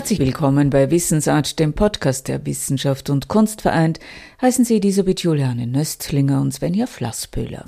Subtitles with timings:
[0.00, 4.00] Herzlich willkommen bei Wissensart, dem Podcast der Wissenschaft und Kunst vereint.
[4.40, 7.66] Heißen Sie Elisabeth Juliane Nöstlinger und Svenja Flassbühler.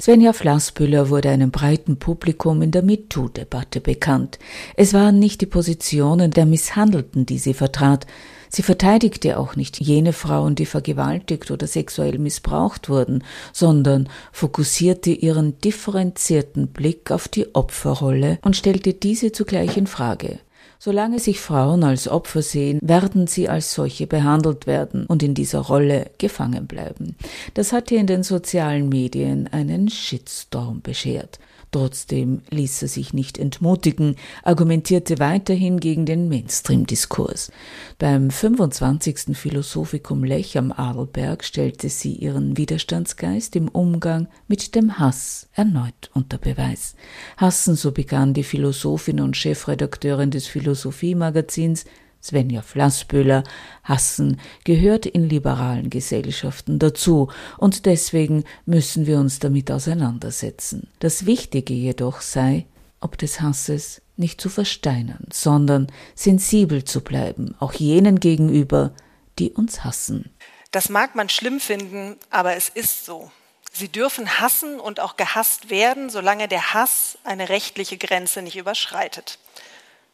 [0.00, 4.38] Svenja Flassbühler wurde einem breiten Publikum in der MeToo-Debatte bekannt.
[4.76, 8.06] Es waren nicht die Positionen der Misshandelten, die sie vertrat,
[8.50, 15.60] Sie verteidigte auch nicht jene Frauen, die vergewaltigt oder sexuell missbraucht wurden, sondern fokussierte ihren
[15.60, 20.38] differenzierten Blick auf die Opferrolle und stellte diese zugleich in Frage.
[20.80, 25.58] Solange sich Frauen als Opfer sehen, werden sie als solche behandelt werden und in dieser
[25.58, 27.16] Rolle gefangen bleiben.
[27.54, 31.40] Das hatte in den sozialen Medien einen Shitstorm beschert.
[31.70, 37.52] Trotzdem ließ er sich nicht entmutigen, argumentierte weiterhin gegen den Mainstream-Diskurs.
[37.98, 39.36] Beim 25.
[39.36, 46.38] Philosophikum Lech am Adelberg stellte sie ihren Widerstandsgeist im Umgang mit dem Hass erneut unter
[46.38, 46.94] Beweis.
[47.36, 51.84] Hassen, so begann die Philosophin und Chefredakteurin des Philosophiemagazins,
[52.22, 53.44] Svenja Flassböhler,
[53.84, 60.88] Hassen gehört in liberalen Gesellschaften dazu und deswegen müssen wir uns damit auseinandersetzen.
[60.98, 62.66] Das Wichtige jedoch sei,
[63.00, 68.92] ob des Hasses nicht zu versteinern, sondern sensibel zu bleiben, auch jenen gegenüber,
[69.38, 70.30] die uns hassen.
[70.72, 73.30] Das mag man schlimm finden, aber es ist so.
[73.72, 79.38] Sie dürfen hassen und auch gehasst werden, solange der Hass eine rechtliche Grenze nicht überschreitet.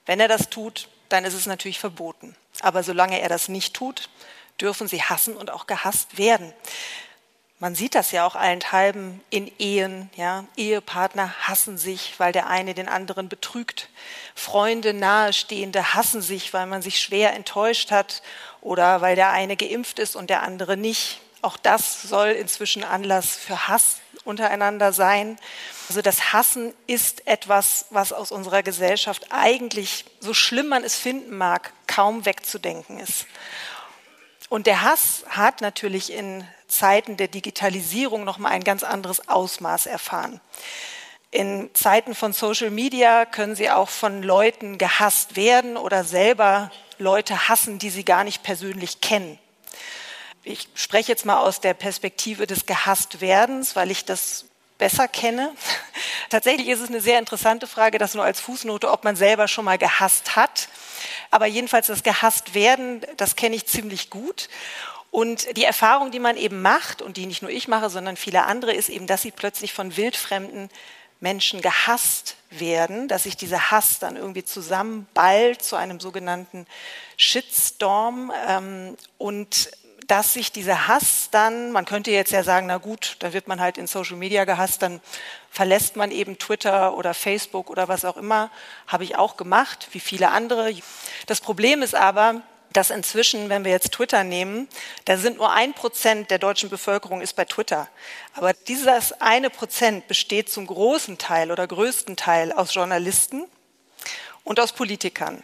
[0.07, 2.35] Wenn er das tut, dann ist es natürlich verboten.
[2.61, 4.09] Aber solange er das nicht tut,
[4.61, 6.53] dürfen sie hassen und auch gehasst werden.
[7.61, 10.45] Man sieht das ja auch allenthalben in Ehen, ja.
[10.57, 13.89] Ehepartner hassen sich, weil der eine den anderen betrügt.
[14.35, 18.23] Freunde, Nahestehende hassen sich, weil man sich schwer enttäuscht hat
[18.61, 21.21] oder weil der eine geimpft ist und der andere nicht.
[21.43, 25.39] Auch das soll inzwischen Anlass für Hass untereinander sein.
[25.89, 31.37] Also das Hassen ist etwas, was aus unserer Gesellschaft eigentlich, so schlimm man es finden
[31.37, 33.27] mag, kaum wegzudenken ist.
[34.49, 39.87] Und der Hass hat natürlich in Zeiten der Digitalisierung noch mal ein ganz anderes Ausmaß
[39.87, 40.41] erfahren.
[41.31, 47.49] In Zeiten von Social Media können sie auch von Leuten gehasst werden oder selber Leute
[47.49, 49.39] hassen, die sie gar nicht persönlich kennen.
[50.45, 54.45] Ich spreche jetzt mal aus der Perspektive des Gehasstwerdens, weil ich das
[54.79, 55.53] besser kenne.
[56.31, 59.65] Tatsächlich ist es eine sehr interessante Frage, das nur als Fußnote, ob man selber schon
[59.65, 60.69] mal gehasst hat.
[61.31, 64.49] Aber jedenfalls das gehasst werden, das kenne ich ziemlich gut.
[65.11, 68.45] Und die Erfahrung, die man eben macht und die nicht nur ich mache, sondern viele
[68.45, 70.71] andere, ist eben, dass sie plötzlich von wildfremden
[71.21, 76.67] Menschen gehasst werden, dass sich dieser Hass dann irgendwie zusammenballt zu einem sogenannten
[77.17, 79.71] Shitstorm ähm, und
[80.07, 83.61] dass sich dieser Hass dann, man könnte jetzt ja sagen, na gut, da wird man
[83.61, 85.01] halt in Social Media gehasst, dann
[85.51, 88.51] verlässt man eben Twitter oder Facebook oder was auch immer,
[88.87, 90.75] habe ich auch gemacht, wie viele andere.
[91.27, 92.43] Das Problem ist aber,
[92.73, 94.69] dass inzwischen, wenn wir jetzt Twitter nehmen,
[95.05, 97.89] da sind nur ein Prozent der deutschen Bevölkerung ist bei Twitter.
[98.35, 103.45] Aber dieses eine Prozent besteht zum großen Teil oder größten Teil aus Journalisten
[104.43, 105.43] und aus Politikern.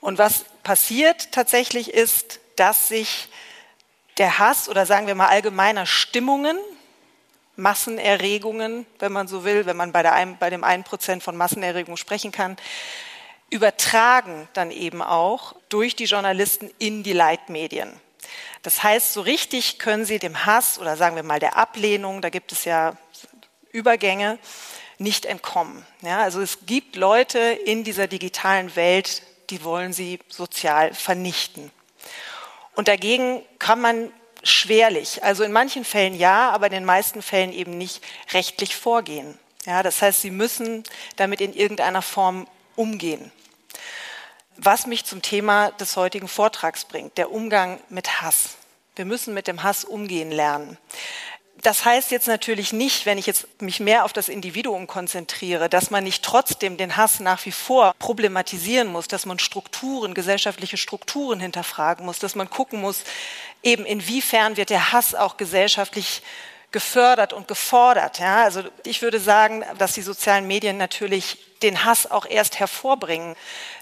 [0.00, 3.28] Und was passiert tatsächlich ist, dass sich
[4.18, 6.58] der Hass oder sagen wir mal allgemeiner Stimmungen,
[7.56, 11.96] Massenerregungen, wenn man so will, wenn man bei, der, bei dem einen Prozent von Massenerregung
[11.96, 12.56] sprechen kann,
[13.50, 17.92] übertragen dann eben auch durch die Journalisten in die Leitmedien.
[18.62, 22.30] Das heißt, so richtig können sie dem Hass oder sagen wir mal der Ablehnung, da
[22.30, 22.96] gibt es ja
[23.70, 24.38] Übergänge,
[24.98, 25.86] nicht entkommen.
[26.00, 31.70] Ja, also es gibt Leute in dieser digitalen Welt, die wollen sie sozial vernichten.
[32.76, 37.52] Und dagegen kann man schwerlich, also in manchen Fällen ja, aber in den meisten Fällen
[37.52, 39.36] eben nicht rechtlich vorgehen.
[39.64, 40.84] Ja, das heißt, sie müssen
[41.16, 43.32] damit in irgendeiner Form umgehen.
[44.56, 48.56] Was mich zum Thema des heutigen Vortrags bringt, der Umgang mit Hass.
[48.94, 50.78] Wir müssen mit dem Hass umgehen lernen
[51.62, 55.90] das heißt jetzt natürlich nicht, wenn ich jetzt mich mehr auf das Individuum konzentriere, dass
[55.90, 61.40] man nicht trotzdem den Hass nach wie vor problematisieren muss, dass man Strukturen, gesellschaftliche Strukturen
[61.40, 63.04] hinterfragen muss, dass man gucken muss,
[63.62, 66.22] eben inwiefern wird der Hass auch gesellschaftlich
[66.72, 68.18] gefördert und gefordert.
[68.18, 68.42] Ja?
[68.42, 73.34] Also ich würde sagen, dass die sozialen Medien natürlich den Hass auch erst hervorbringen,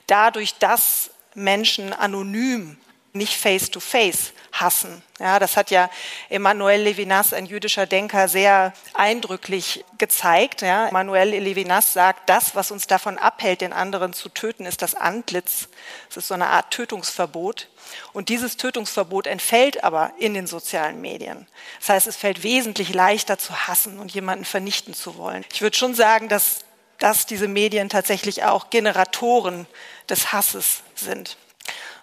[0.07, 2.79] dadurch, dass Menschen anonym
[3.15, 5.03] nicht face to face hassen.
[5.19, 5.89] Ja, das hat ja
[6.29, 10.63] Emmanuel Levinas, ein jüdischer Denker, sehr eindrücklich gezeigt.
[10.63, 14.95] Ja, Emmanuel Levinas sagt, das, was uns davon abhält, den anderen zu töten, ist das
[14.95, 15.69] Antlitz.
[16.11, 17.69] Es ist so eine Art Tötungsverbot.
[18.13, 21.47] Und dieses Tötungsverbot entfällt aber in den sozialen Medien.
[21.79, 25.45] Das heißt, es fällt wesentlich leichter zu hassen und jemanden vernichten zu wollen.
[25.53, 26.65] Ich würde schon sagen, dass
[26.99, 29.67] dass diese Medien tatsächlich auch Generatoren
[30.09, 31.37] des Hasses sind.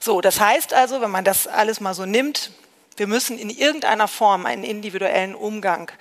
[0.04, 2.50] So, das heißt also, wenn man das alles mal so nimmt,
[2.98, 5.92] wir müssen in irgendeiner Form einen individuellen Umgang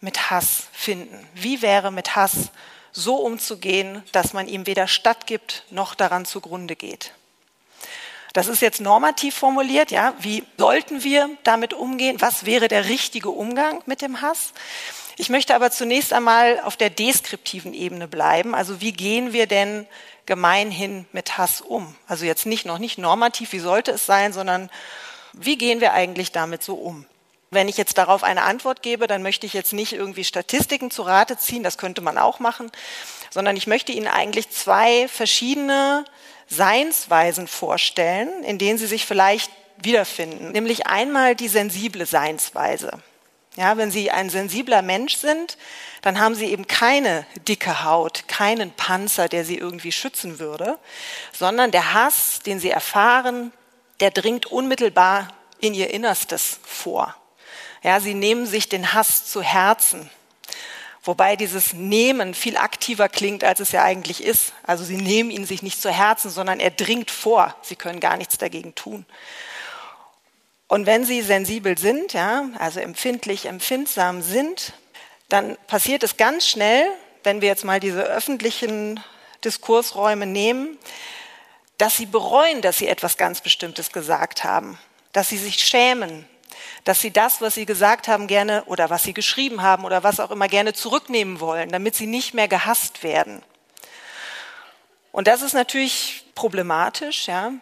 [0.00, 1.28] mit Hass finden.
[1.34, 2.50] Wie wäre mit Hass
[2.92, 7.12] so umzugehen, dass man ihm weder stattgibt noch daran zugrunde geht?
[8.32, 10.14] Das ist jetzt normativ formuliert, ja.
[10.20, 12.20] Wie sollten wir damit umgehen?
[12.20, 14.52] Was wäre der richtige Umgang mit dem Hass?
[15.16, 18.54] Ich möchte aber zunächst einmal auf der deskriptiven Ebene bleiben.
[18.54, 19.86] Also wie gehen wir denn
[20.26, 21.94] gemeinhin mit Hass um?
[22.06, 24.70] Also jetzt nicht noch nicht normativ, wie sollte es sein, sondern
[25.32, 27.06] wie gehen wir eigentlich damit so um?
[27.50, 31.02] Wenn ich jetzt darauf eine Antwort gebe, dann möchte ich jetzt nicht irgendwie Statistiken zu
[31.02, 32.70] Rate ziehen, das könnte man auch machen,
[33.30, 36.04] sondern ich möchte Ihnen eigentlich zwei verschiedene
[36.46, 39.50] Seinsweisen vorstellen, in denen Sie sich vielleicht
[39.82, 40.52] wiederfinden.
[40.52, 42.92] Nämlich einmal die sensible Seinsweise.
[43.56, 45.58] Ja, wenn Sie ein sensibler Mensch sind,
[46.02, 50.78] dann haben Sie eben keine dicke Haut, keinen Panzer, der Sie irgendwie schützen würde,
[51.32, 53.52] sondern der Hass, den Sie erfahren,
[53.98, 55.28] der dringt unmittelbar
[55.60, 57.16] in Ihr Innerstes vor.
[57.82, 60.08] Ja, Sie nehmen sich den Hass zu Herzen.
[61.02, 64.52] Wobei dieses Nehmen viel aktiver klingt, als es ja eigentlich ist.
[64.62, 67.56] Also Sie nehmen ihn sich nicht zu Herzen, sondern er dringt vor.
[67.62, 69.06] Sie können gar nichts dagegen tun.
[70.70, 74.72] Und wenn Sie sensibel sind, ja, also empfindlich, empfindsam sind,
[75.28, 76.86] dann passiert es ganz schnell,
[77.24, 79.00] wenn wir jetzt mal diese öffentlichen
[79.44, 80.78] Diskursräume nehmen,
[81.76, 84.78] dass Sie bereuen, dass Sie etwas ganz Bestimmtes gesagt haben,
[85.12, 86.24] dass Sie sich schämen,
[86.84, 90.20] dass sie das, was sie gesagt haben, gerne oder was sie geschrieben haben oder was
[90.20, 93.42] auch immer gerne zurücknehmen wollen, damit sie nicht mehr gehasst werden.
[95.12, 97.52] Und das ist natürlich problematisch, ja.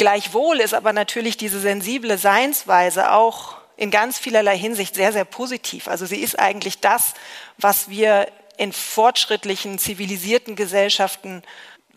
[0.00, 5.88] Gleichwohl ist aber natürlich diese sensible Seinsweise auch in ganz vielerlei Hinsicht sehr, sehr positiv.
[5.88, 7.12] Also sie ist eigentlich das,
[7.58, 8.26] was wir
[8.56, 11.42] in fortschrittlichen, zivilisierten Gesellschaften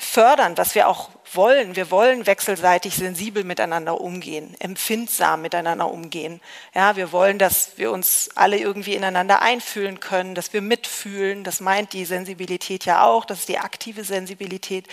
[0.04, 1.76] fördern, was wir auch wollen.
[1.76, 6.42] Wir wollen wechselseitig sensibel miteinander umgehen, empfindsam miteinander umgehen.
[6.74, 11.44] Ja, wir wollen, dass wir uns alle irgendwie ineinander einfühlen können, dass wir mitfühlen.
[11.44, 13.26] Das meint die Sensibilität ja auch.
[13.26, 14.88] Das ist die aktive Sensibilität.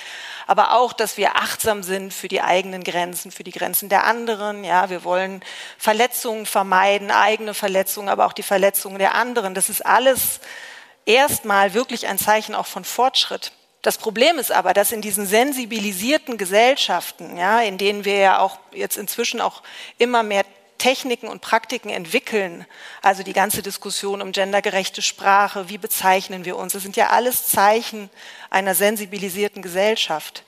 [0.47, 4.65] Aber auch, dass wir achtsam sind für die eigenen Grenzen, für die Grenzen der anderen.
[4.65, 5.43] Ja, wir wollen
[5.79, 9.55] Verletzungen vermeiden, eigene Verletzungen, aber auch die Verletzungen der anderen.
[9.55, 10.41] Das ist alles
[11.05, 13.53] erstmal wirklich ein Zeichen auch von Fortschritt.
[13.82, 18.59] Das Problem ist aber, dass in diesen sensibilisierten Gesellschaften, ja, in denen wir ja auch
[18.73, 19.62] jetzt inzwischen auch
[19.97, 20.44] immer mehr
[20.77, 22.67] Techniken und Praktiken entwickeln,
[23.03, 27.49] also die ganze Diskussion um gendergerechte Sprache, wie bezeichnen wir uns, das sind ja alles
[27.49, 28.11] Zeichen
[28.49, 30.44] einer sensibilisierten Gesellschaft.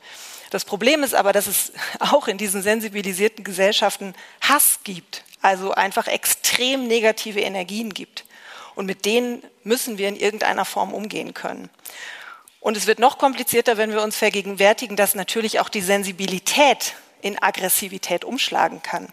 [0.51, 6.07] Das Problem ist aber, dass es auch in diesen sensibilisierten Gesellschaften Hass gibt, also einfach
[6.07, 8.25] extrem negative Energien gibt.
[8.75, 11.69] Und mit denen müssen wir in irgendeiner Form umgehen können.
[12.63, 17.43] Und es wird noch komplizierter, wenn wir uns vergegenwärtigen, dass natürlich auch die Sensibilität in
[17.43, 19.13] Aggressivität umschlagen kann.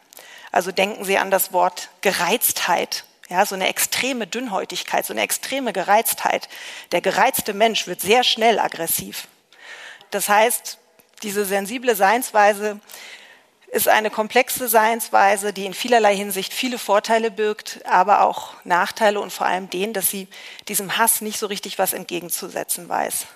[0.51, 3.05] Also denken Sie an das Wort Gereiztheit.
[3.27, 6.47] Ja, so eine extreme Dünnhäutigkeit, so eine extreme Gereiztheit.
[6.91, 9.27] Der gereizte Mensch wird sehr schnell aggressiv.
[10.11, 10.77] Das heißt,
[11.23, 12.79] diese sensible Seinsweise
[13.71, 19.33] ist eine komplexe Seinsweise, die in vielerlei Hinsicht viele Vorteile birgt, aber auch Nachteile und
[19.33, 20.27] vor allem den, dass sie
[20.67, 23.27] diesem Hass nicht so richtig was entgegenzusetzen weiß.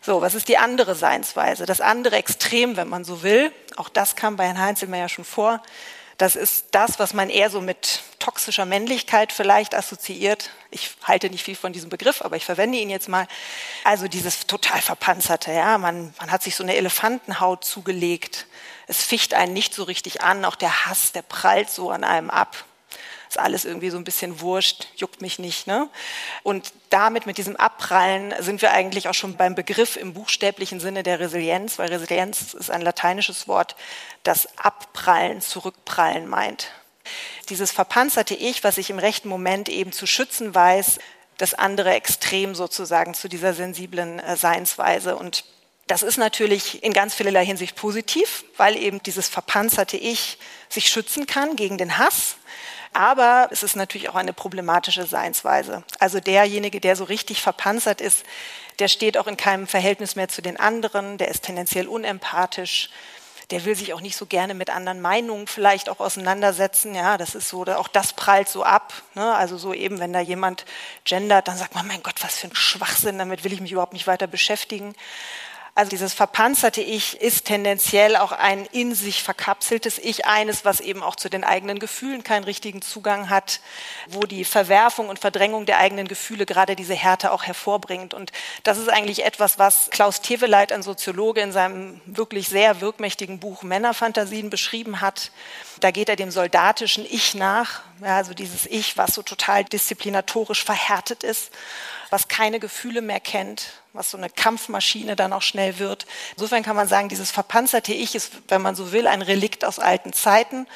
[0.00, 1.66] So, was ist die andere Seinsweise?
[1.66, 3.52] Das andere Extrem, wenn man so will.
[3.76, 5.62] Auch das kam bei Herrn Heinzelmann ja schon vor.
[6.18, 10.50] Das ist das, was man eher so mit toxischer Männlichkeit vielleicht assoziiert.
[10.70, 13.28] Ich halte nicht viel von diesem Begriff, aber ich verwende ihn jetzt mal.
[13.84, 15.78] Also dieses total verpanzerte, ja.
[15.78, 18.46] Man, man hat sich so eine Elefantenhaut zugelegt.
[18.88, 20.44] Es ficht einen nicht so richtig an.
[20.44, 22.64] Auch der Hass, der prallt so an einem ab
[23.28, 25.66] ist alles irgendwie so ein bisschen wurscht, juckt mich nicht.
[25.66, 25.88] Ne?
[26.42, 31.02] Und damit, mit diesem Abprallen, sind wir eigentlich auch schon beim Begriff im buchstäblichen Sinne
[31.02, 33.76] der Resilienz, weil Resilienz ist ein lateinisches Wort,
[34.22, 36.70] das Abprallen, Zurückprallen meint.
[37.48, 40.98] Dieses verpanzerte Ich, was ich im rechten Moment eben zu schützen weiß,
[41.38, 45.16] das andere Extrem sozusagen zu dieser sensiblen äh, Seinsweise.
[45.16, 45.44] Und
[45.86, 51.26] das ist natürlich in ganz vielerlei Hinsicht positiv, weil eben dieses verpanzerte Ich sich schützen
[51.26, 52.36] kann gegen den Hass.
[52.92, 55.84] Aber es ist natürlich auch eine problematische Seinsweise.
[55.98, 58.24] Also derjenige, der so richtig verpanzert ist,
[58.78, 62.90] der steht auch in keinem Verhältnis mehr zu den anderen, der ist tendenziell unempathisch,
[63.50, 66.94] der will sich auch nicht so gerne mit anderen Meinungen vielleicht auch auseinandersetzen.
[66.94, 68.92] Ja, das ist so, auch das prallt so ab.
[69.14, 69.34] Ne?
[69.34, 70.66] Also so eben, wenn da jemand
[71.04, 73.94] gendert, dann sagt man, mein Gott, was für ein Schwachsinn, damit will ich mich überhaupt
[73.94, 74.94] nicht weiter beschäftigen.
[75.78, 81.04] Also dieses verpanzerte Ich ist tendenziell auch ein in sich verkapseltes Ich, eines, was eben
[81.04, 83.60] auch zu den eigenen Gefühlen keinen richtigen Zugang hat,
[84.08, 88.12] wo die Verwerfung und Verdrängung der eigenen Gefühle gerade diese Härte auch hervorbringt.
[88.12, 88.32] Und
[88.64, 93.62] das ist eigentlich etwas, was Klaus Teveleit, ein Soziologe, in seinem wirklich sehr wirkmächtigen Buch
[93.62, 95.30] Männerfantasien beschrieben hat.
[95.78, 101.22] Da geht er dem soldatischen Ich nach, also dieses Ich, was so total disziplinatorisch verhärtet
[101.22, 101.52] ist
[102.10, 106.06] was keine Gefühle mehr kennt, was so eine Kampfmaschine dann auch schnell wird.
[106.36, 109.78] Insofern kann man sagen, dieses verpanzerte Ich ist, wenn man so will, ein Relikt aus
[109.78, 110.66] alten Zeiten,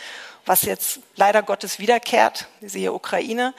[0.44, 3.54] was jetzt leider Gottes wiederkehrt, siehe Ukraine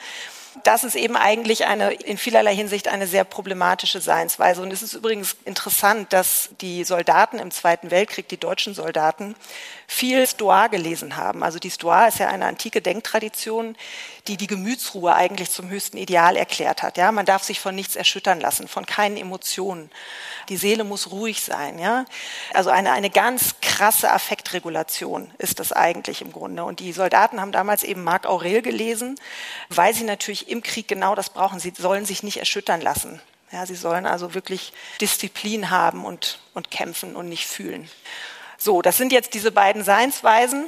[0.62, 4.62] das ist eben eigentlich eine, in vielerlei Hinsicht eine sehr problematische Seinsweise.
[4.62, 9.34] Und es ist übrigens interessant, dass die Soldaten im Zweiten Weltkrieg, die deutschen Soldaten,
[9.86, 11.42] viel Stoa gelesen haben.
[11.42, 13.76] Also die Stoa ist ja eine antike Denktradition,
[14.26, 16.96] die die Gemütsruhe eigentlich zum höchsten Ideal erklärt hat.
[16.96, 19.90] Ja, man darf sich von nichts erschüttern lassen, von keinen Emotionen.
[20.48, 21.78] Die Seele muss ruhig sein.
[21.78, 22.06] Ja,
[22.52, 26.64] also eine, eine ganz krasse Affektregulation ist das eigentlich im Grunde.
[26.64, 29.16] Und die Soldaten haben damals eben Marc Aurel gelesen,
[29.68, 31.60] weil sie natürlich im Krieg genau das brauchen.
[31.60, 33.20] Sie sollen sich nicht erschüttern lassen.
[33.52, 37.88] Ja, sie sollen also wirklich Disziplin haben und, und kämpfen und nicht fühlen.
[38.58, 40.66] So, das sind jetzt diese beiden Seinsweisen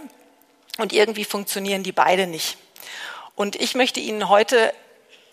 [0.78, 2.58] und irgendwie funktionieren die beide nicht.
[3.34, 4.72] Und ich möchte Ihnen heute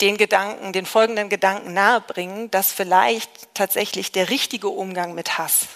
[0.01, 5.67] den Gedanken, den folgenden Gedanken nahebringen, dass vielleicht tatsächlich der richtige Umgang mit Hass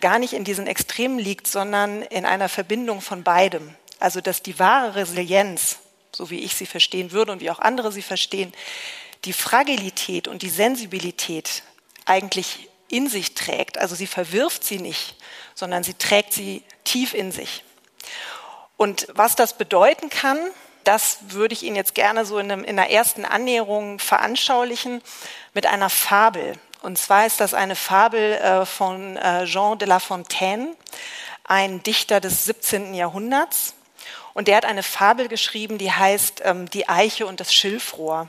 [0.00, 3.74] gar nicht in diesen Extremen liegt, sondern in einer Verbindung von beidem.
[3.98, 5.78] Also, dass die wahre Resilienz,
[6.14, 8.52] so wie ich sie verstehen würde und wie auch andere sie verstehen,
[9.24, 11.62] die Fragilität und die Sensibilität
[12.04, 13.78] eigentlich in sich trägt.
[13.78, 15.16] Also sie verwirft sie nicht,
[15.58, 17.64] sondern sie trägt sie tief in sich.
[18.76, 20.38] Und was das bedeuten kann,
[20.84, 25.02] das würde ich Ihnen jetzt gerne so in, einem, in einer ersten Annäherung veranschaulichen
[25.54, 26.52] mit einer Fabel.
[26.80, 30.76] Und zwar ist das eine Fabel äh, von äh, Jean de La Fontaine,
[31.42, 32.94] ein Dichter des 17.
[32.94, 33.74] Jahrhunderts.
[34.34, 38.28] Und der hat eine Fabel geschrieben, die heißt ähm, Die Eiche und das Schilfrohr.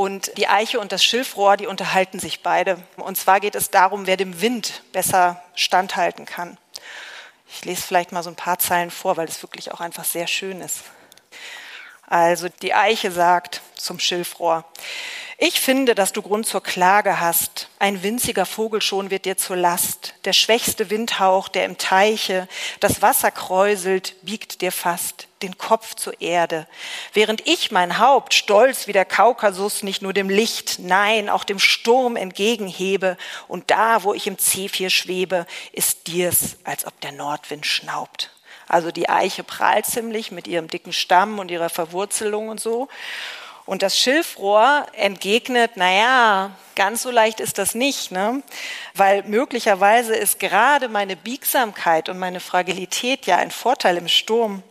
[0.00, 2.82] Und die Eiche und das Schilfrohr, die unterhalten sich beide.
[2.96, 6.56] Und zwar geht es darum, wer dem Wind besser standhalten kann.
[7.52, 10.26] Ich lese vielleicht mal so ein paar Zeilen vor, weil es wirklich auch einfach sehr
[10.26, 10.84] schön ist.
[12.06, 14.64] Also die Eiche sagt zum Schilfrohr,
[15.42, 17.70] ich finde, dass du Grund zur Klage hast.
[17.78, 20.12] Ein winziger Vogel schon wird dir zur Last.
[20.26, 22.46] Der schwächste Windhauch, der im Teiche
[22.80, 26.66] das Wasser kräuselt, biegt dir fast den Kopf zur Erde.
[27.14, 31.58] Während ich mein Haupt stolz wie der Kaukasus nicht nur dem Licht, nein, auch dem
[31.58, 33.16] Sturm entgegenhebe.
[33.48, 38.30] Und da, wo ich im Zephyr schwebe, ist dir's, als ob der Nordwind schnaubt.
[38.68, 42.88] Also die Eiche prahlt ziemlich mit ihrem dicken Stamm und ihrer Verwurzelung und so.
[43.70, 48.42] Und das Schilfrohr entgegnet, naja, ganz so leicht ist das nicht, ne?
[48.94, 54.64] weil möglicherweise ist gerade meine Biegsamkeit und meine Fragilität ja ein Vorteil im Sturm.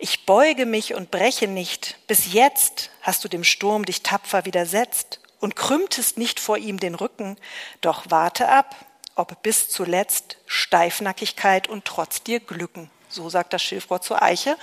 [0.00, 1.96] Ich beuge mich und breche nicht.
[2.08, 6.96] Bis jetzt hast du dem Sturm dich tapfer widersetzt und krümmtest nicht vor ihm den
[6.96, 7.36] Rücken.
[7.82, 8.74] Doch warte ab,
[9.14, 12.90] ob bis zuletzt Steifnackigkeit und Trotz dir glücken.
[13.12, 14.56] So sagt das Schilfrohr zur Eiche.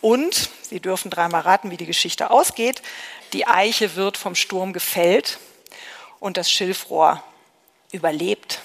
[0.00, 2.80] Und, Sie dürfen dreimal raten, wie die Geschichte ausgeht,
[3.34, 5.38] die Eiche wird vom Sturm gefällt
[6.18, 7.22] und das Schilfrohr
[7.92, 8.60] überlebt.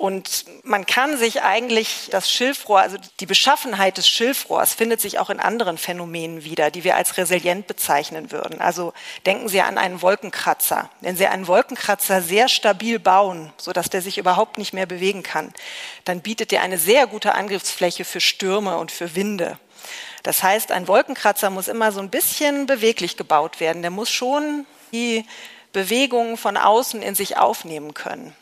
[0.00, 5.28] Und man kann sich eigentlich das Schilfrohr, also die Beschaffenheit des Schilfrohrs findet sich auch
[5.28, 8.62] in anderen Phänomenen wieder, die wir als resilient bezeichnen würden.
[8.62, 8.94] Also
[9.26, 10.88] denken Sie an einen Wolkenkratzer.
[11.02, 15.52] Wenn Sie einen Wolkenkratzer sehr stabil bauen, sodass der sich überhaupt nicht mehr bewegen kann,
[16.06, 19.58] dann bietet er eine sehr gute Angriffsfläche für Stürme und für Winde.
[20.22, 23.82] Das heißt, ein Wolkenkratzer muss immer so ein bisschen beweglich gebaut werden.
[23.82, 25.26] Der muss schon die
[25.74, 28.34] Bewegungen von außen in sich aufnehmen können.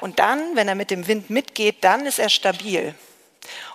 [0.00, 2.94] Und dann, wenn er mit dem Wind mitgeht, dann ist er stabil.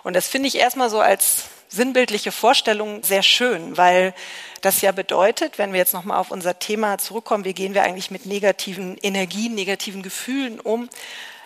[0.02, 4.14] Und das finde ich erstmal so als sinnbildliche Vorstellung sehr schön, weil
[4.60, 8.10] das ja bedeutet, wenn wir jetzt nochmal auf unser Thema zurückkommen, wie gehen wir eigentlich
[8.10, 10.88] mit negativen Energien, negativen Gefühlen um,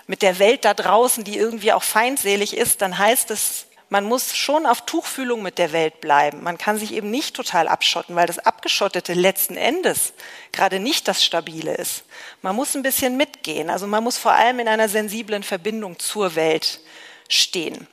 [0.06, 4.35] mit der Welt da draußen, die irgendwie auch feindselig ist, dann heißt es, man muss
[4.35, 6.43] schon auf Tuchfühlung mit der Welt bleiben.
[6.43, 10.12] Man kann sich eben nicht total abschotten, weil das Abgeschottete letzten Endes
[10.52, 12.05] gerade nicht das Stabile ist.
[12.43, 13.71] Man muss ein bisschen mitgehen.
[13.71, 16.81] Also man muss vor allem in einer sensiblen Verbindung zur Welt
[17.28, 17.87] stehen.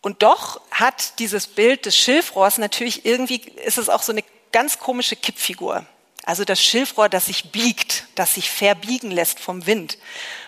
[0.00, 4.78] Und doch hat dieses Bild des Schilfrohrs natürlich irgendwie, ist es auch so eine ganz
[4.78, 5.86] komische Kippfigur.
[6.24, 9.98] Also das Schilfrohr, das sich biegt, das sich verbiegen lässt vom Wind.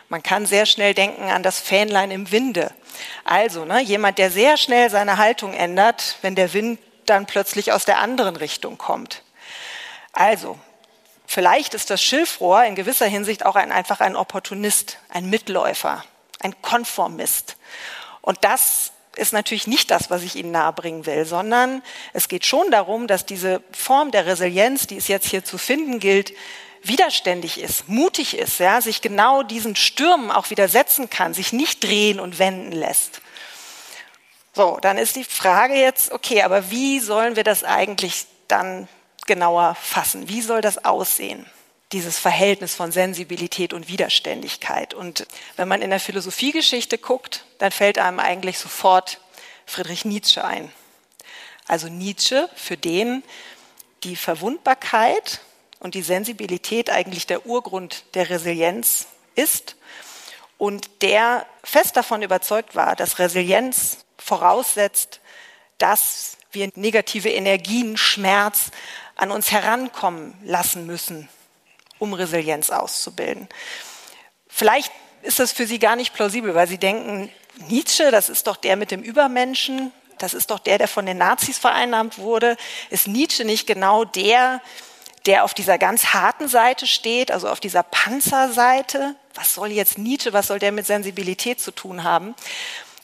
[0.09, 2.73] Man kann sehr schnell denken an das Fähnlein im Winde.
[3.25, 7.85] Also ne, jemand, der sehr schnell seine Haltung ändert, wenn der Wind dann plötzlich aus
[7.85, 9.23] der anderen Richtung kommt.
[10.13, 10.59] Also
[11.27, 16.05] vielleicht ist das Schilfrohr in gewisser Hinsicht auch ein, einfach ein Opportunist, ein Mitläufer,
[16.41, 17.57] ein Konformist.
[18.21, 22.71] Und das ist natürlich nicht das, was ich Ihnen nahebringen will, sondern es geht schon
[22.71, 26.33] darum, dass diese Form der Resilienz, die es jetzt hier zu finden gilt,
[26.83, 32.19] widerständig ist, mutig ist, ja, sich genau diesen Stürmen auch widersetzen kann, sich nicht drehen
[32.19, 33.21] und wenden lässt.
[34.55, 38.89] So, dann ist die Frage jetzt, okay, aber wie sollen wir das eigentlich dann
[39.27, 40.29] genauer fassen?
[40.29, 41.47] Wie soll das aussehen?
[41.93, 44.95] Dieses Verhältnis von Sensibilität und Widerständigkeit.
[44.95, 49.21] Und wenn man in der Philosophiegeschichte guckt, dann fällt einem eigentlich sofort
[49.67, 50.73] Friedrich Nietzsche ein.
[51.67, 53.23] Also Nietzsche, für den
[54.05, 55.41] die Verwundbarkeit
[55.79, 59.77] und die Sensibilität eigentlich der Urgrund der Resilienz ist
[60.59, 65.21] und der fest davon überzeugt war, dass Resilienz voraussetzt,
[65.79, 68.71] dass wir negative Energien, Schmerz
[69.17, 71.29] an uns herankommen lassen müssen,
[72.03, 73.49] um Resilienz auszubilden.
[74.49, 74.91] Vielleicht
[75.23, 77.31] ist das für Sie gar nicht plausibel, weil Sie denken,
[77.69, 81.19] Nietzsche, das ist doch der mit dem Übermenschen, das ist doch der, der von den
[81.19, 82.57] Nazis vereinnahmt wurde.
[82.91, 84.61] Ist Nietzsche nicht genau der,
[85.27, 89.15] der auf dieser ganz harten Seite steht, also auf dieser Panzerseite.
[89.35, 92.35] Was soll jetzt Nietzsche, was soll der mit Sensibilität zu tun haben?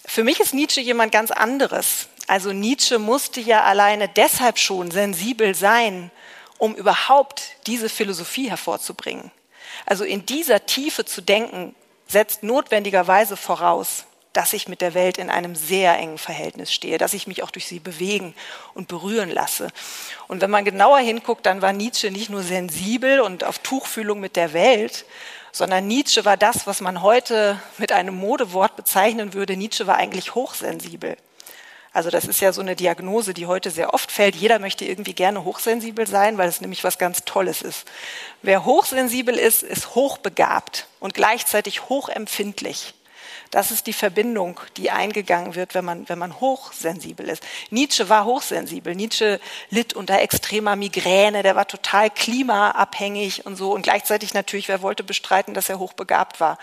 [0.05, 2.09] Für mich ist Nietzsche jemand ganz anderes.
[2.26, 6.11] Also Nietzsche musste ja alleine deshalb schon sensibel sein,
[6.59, 9.31] um überhaupt diese Philosophie hervorzubringen.
[9.87, 11.75] Also in dieser Tiefe zu denken,
[12.07, 17.15] setzt notwendigerweise voraus, dass ich mit der Welt in einem sehr engen Verhältnis stehe, dass
[17.15, 18.35] ich mich auch durch sie bewegen
[18.75, 19.69] und berühren lasse.
[20.29, 24.37] Und wenn man genauer hinguckt, dann war Nietzsche nicht nur sensibel und auf Tuchfühlung mit
[24.37, 25.07] der Welt,
[25.53, 29.57] sondern Nietzsche war das, was man heute mit einem Modewort bezeichnen würde.
[29.57, 31.17] Nietzsche war eigentlich hochsensibel.
[31.99, 34.37] Also das ist ja so eine Diagnose, die heute sehr oft fällt.
[34.37, 37.88] Jeder möchte irgendwie gerne hochsensibel sein, weil es nämlich was ganz Tolles ist.
[38.40, 42.95] Wer hochsensibel ist, ist hochbegabt und gleichzeitig hochempfindlich.
[43.50, 47.43] Das ist die Verbindung, die eingegangen wird, wenn man, wenn man hochsensibel ist.
[47.71, 48.95] Nietzsche war hochsensibel.
[48.95, 53.73] Nietzsche litt unter extremer Migräne, der war total klimaabhängig und so.
[53.73, 56.59] Und gleichzeitig natürlich, wer wollte bestreiten, dass er hochbegabt war.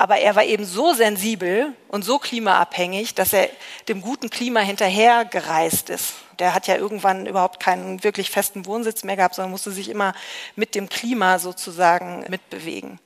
[0.00, 3.50] Aber er war eben so sensibel und so klimaabhängig, dass er
[3.88, 6.14] dem guten Klima hinterhergereist ist.
[6.38, 10.14] Der hat ja irgendwann überhaupt keinen wirklich festen Wohnsitz mehr gehabt, sondern musste sich immer
[10.54, 13.00] mit dem Klima sozusagen mitbewegen.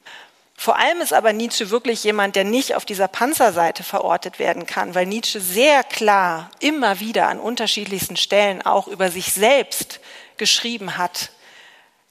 [0.54, 4.94] Vor allem ist aber Nietzsche wirklich jemand, der nicht auf dieser Panzerseite verortet werden kann,
[4.94, 9.98] weil Nietzsche sehr klar immer wieder an unterschiedlichsten Stellen auch über sich selbst
[10.36, 11.30] geschrieben hat,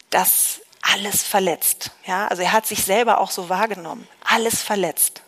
[0.10, 1.92] dass alles verletzt.
[2.06, 4.08] Ja, also er hat sich selber auch so wahrgenommen.
[4.24, 5.22] Alles verletzt.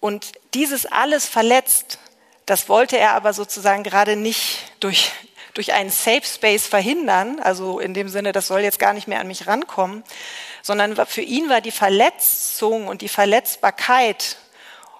[0.00, 1.98] Und dieses alles verletzt,
[2.46, 5.12] das wollte er aber sozusagen gerade nicht durch,
[5.54, 9.20] durch einen Safe Space verhindern, also in dem Sinne, das soll jetzt gar nicht mehr
[9.20, 10.04] an mich rankommen,
[10.62, 14.36] sondern für ihn war die Verletzung und die Verletzbarkeit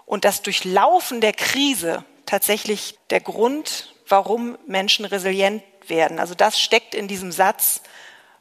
[0.07, 6.19] und das Durchlaufen der Krise tatsächlich der Grund, warum Menschen resilient werden.
[6.19, 7.83] Also das steckt in diesem Satz,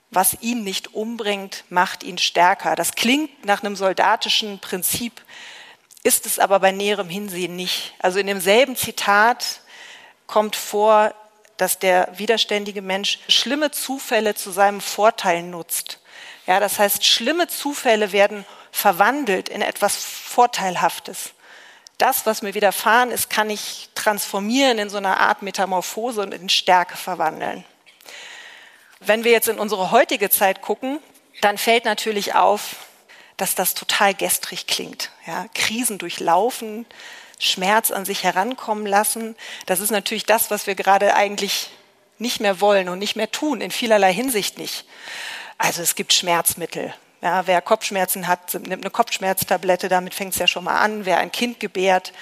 [0.09, 2.75] was ihn nicht umbringt, macht ihn stärker.
[2.75, 5.21] Das klingt nach einem soldatischen Prinzip,
[6.03, 7.93] ist es aber bei näherem Hinsehen nicht.
[7.99, 9.61] Also in demselben Zitat
[10.25, 11.13] kommt vor,
[11.57, 15.99] dass der widerständige Mensch schlimme Zufälle zu seinem Vorteil nutzt.
[16.45, 21.31] Ja, das heißt, schlimme Zufälle werden verwandelt in etwas Vorteilhaftes.
[21.97, 26.47] Das, was mir widerfahren ist, kann ich transformieren in so eine Art Metamorphose und in
[26.47, 27.65] Stärke verwandeln.
[28.99, 30.99] Wenn wir jetzt in unsere heutige Zeit gucken,
[31.41, 32.87] dann fällt natürlich auf,
[33.37, 35.11] dass das total gestrig klingt.
[35.25, 36.85] Ja, Krisen durchlaufen,
[37.39, 39.35] Schmerz an sich herankommen lassen.
[39.67, 41.69] Das ist natürlich das, was wir gerade eigentlich
[42.17, 44.85] nicht mehr wollen und nicht mehr tun, in vielerlei Hinsicht nicht.
[45.59, 46.93] Also es gibt Schmerzmittel.
[47.21, 51.05] Ja, wer Kopfschmerzen hat, nimmt eine Kopfschmerztablette, damit fängt es ja schon mal an.
[51.05, 52.13] Wer ein Kind gebärt,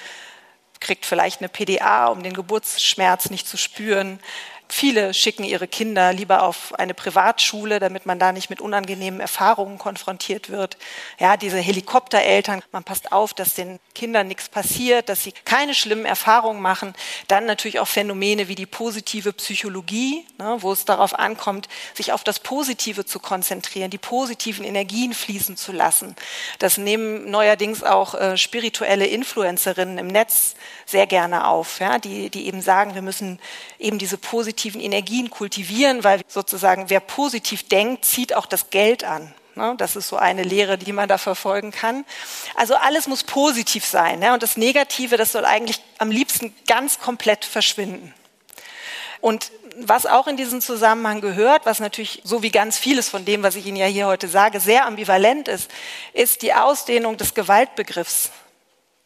[0.80, 4.20] kriegt vielleicht eine PDA, um den Geburtsschmerz nicht zu spüren.
[4.68, 9.78] Viele schicken ihre Kinder lieber auf eine Privatschule, damit man da nicht mit unangenehmen Erfahrungen
[9.78, 10.76] konfrontiert wird.
[11.18, 16.04] Ja, diese Helikoptereltern, man passt auf, dass den Kindern nichts passiert, dass sie keine schlimmen
[16.04, 16.94] Erfahrungen machen.
[17.28, 22.24] Dann natürlich auch Phänomene wie die positive Psychologie, ne, wo es darauf ankommt, sich auf
[22.24, 26.16] das Positive zu konzentrieren, die positiven Energien fließen zu lassen.
[26.58, 30.54] Das nehmen neuerdings auch äh, spirituelle Influencerinnen im Netz
[30.86, 33.40] sehr gerne auf, ja, die, die eben sagen, wir müssen
[33.78, 39.34] eben diese positiven Energien kultivieren, weil sozusagen wer positiv denkt, zieht auch das Geld an.
[39.56, 39.74] Ne?
[39.78, 42.04] Das ist so eine Lehre, die man da verfolgen kann.
[42.54, 44.22] Also alles muss positiv sein.
[44.32, 48.14] Und das Negative, das soll eigentlich am liebsten ganz komplett verschwinden.
[49.20, 53.42] Und was auch in diesen Zusammenhang gehört, was natürlich so wie ganz vieles von dem,
[53.42, 55.70] was ich Ihnen ja hier heute sage, sehr ambivalent ist,
[56.12, 58.30] ist die Ausdehnung des Gewaltbegriffs.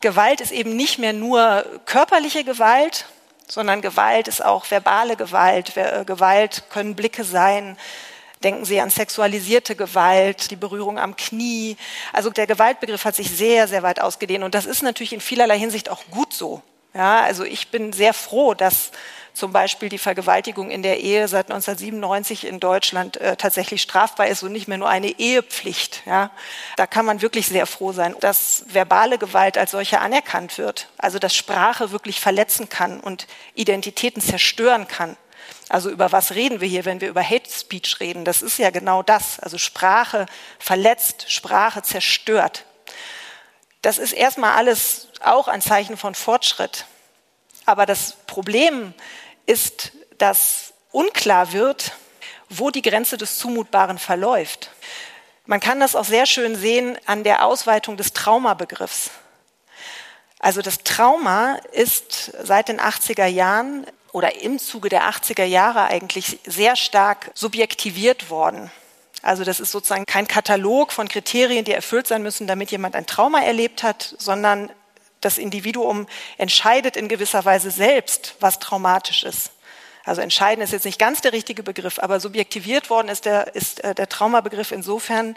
[0.00, 3.06] Gewalt ist eben nicht mehr nur körperliche Gewalt,
[3.46, 5.76] sondern Gewalt ist auch verbale Gewalt.
[5.76, 7.76] Äh, Gewalt können Blicke sein.
[8.42, 11.76] Denken Sie an sexualisierte Gewalt, die Berührung am Knie.
[12.14, 14.44] Also der Gewaltbegriff hat sich sehr, sehr weit ausgedehnt.
[14.44, 16.62] Und das ist natürlich in vielerlei Hinsicht auch gut so.
[16.94, 18.92] Ja, also ich bin sehr froh, dass
[19.32, 24.42] zum Beispiel die Vergewaltigung in der Ehe seit 1997 in Deutschland äh, tatsächlich strafbar ist
[24.42, 26.02] und nicht mehr nur eine Ehepflicht.
[26.06, 26.30] Ja.
[26.76, 30.88] Da kann man wirklich sehr froh sein, dass verbale Gewalt als solche anerkannt wird.
[30.98, 35.16] Also dass Sprache wirklich verletzen kann und Identitäten zerstören kann.
[35.68, 38.24] Also über was reden wir hier, wenn wir über Hate Speech reden?
[38.24, 39.38] Das ist ja genau das.
[39.38, 40.26] Also Sprache
[40.58, 42.64] verletzt, Sprache zerstört.
[43.80, 46.86] Das ist erstmal alles auch ein Zeichen von Fortschritt.
[47.66, 48.94] Aber das Problem
[49.44, 51.96] ist, dass unklar wird,
[52.48, 54.70] wo die Grenze des Zumutbaren verläuft.
[55.46, 59.10] Man kann das auch sehr schön sehen an der Ausweitung des Traumabegriffs.
[60.38, 66.38] Also das Trauma ist seit den 80er Jahren oder im Zuge der 80er Jahre eigentlich
[66.46, 68.70] sehr stark subjektiviert worden.
[69.22, 73.06] Also das ist sozusagen kein Katalog von Kriterien, die erfüllt sein müssen, damit jemand ein
[73.06, 74.70] Trauma erlebt hat, sondern
[75.20, 76.06] das Individuum
[76.38, 79.52] entscheidet in gewisser Weise selbst, was traumatisch ist.
[80.04, 83.84] Also entscheiden ist jetzt nicht ganz der richtige Begriff, aber subjektiviert worden ist der, ist
[83.84, 85.36] äh, der Traumabegriff insofern,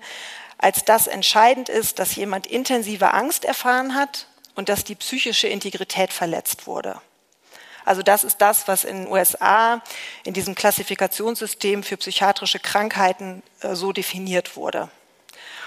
[0.57, 6.13] als das entscheidend ist, dass jemand intensive Angst erfahren hat und dass die psychische Integrität
[6.13, 7.01] verletzt wurde.
[7.85, 9.81] Also das ist das, was in den USA
[10.23, 14.89] in diesem Klassifikationssystem für psychiatrische Krankheiten äh, so definiert wurde.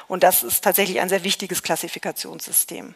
[0.09, 2.95] Und das ist tatsächlich ein sehr wichtiges Klassifikationssystem.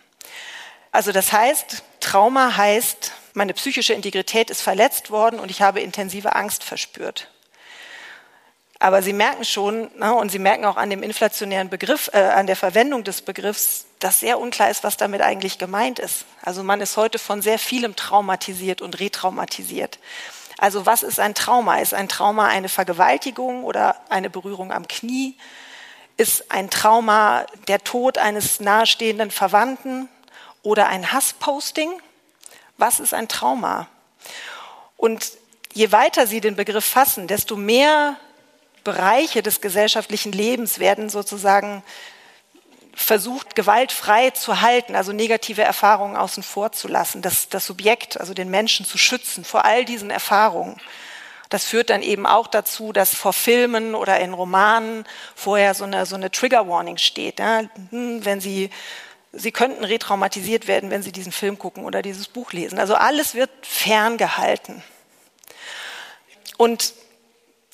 [0.92, 6.34] Also das heißt, Trauma heißt, meine psychische Integrität ist verletzt worden und ich habe intensive
[6.34, 7.30] Angst verspürt.
[8.82, 12.46] Aber Sie merken schon, na, und Sie merken auch an dem inflationären Begriff, äh, an
[12.46, 16.24] der Verwendung des Begriffs, dass sehr unklar ist, was damit eigentlich gemeint ist.
[16.42, 19.98] Also man ist heute von sehr vielem traumatisiert und retraumatisiert.
[20.56, 21.76] Also was ist ein Trauma?
[21.78, 25.36] Ist ein Trauma eine Vergewaltigung oder eine Berührung am Knie?
[26.16, 30.08] Ist ein Trauma der Tod eines nahestehenden Verwandten
[30.62, 31.90] oder ein Hassposting?
[32.76, 33.88] Was ist ein Trauma?
[34.96, 35.32] Und
[35.72, 38.16] je weiter Sie den Begriff fassen, desto mehr
[38.84, 41.82] Bereiche des gesellschaftlichen Lebens werden sozusagen
[42.94, 48.34] versucht, gewaltfrei zu halten, also negative Erfahrungen außen vor zu lassen, das, das Subjekt, also
[48.34, 50.80] den Menschen zu schützen vor all diesen Erfahrungen.
[51.48, 56.06] Das führt dann eben auch dazu, dass vor Filmen oder in Romanen vorher so eine,
[56.06, 57.40] so eine Trigger Warning steht.
[57.40, 57.62] Ja?
[57.90, 58.70] Hm, wenn Sie,
[59.32, 62.78] Sie könnten retraumatisiert werden, wenn Sie diesen Film gucken oder dieses Buch lesen.
[62.78, 64.82] Also alles wird ferngehalten.
[66.56, 66.92] Und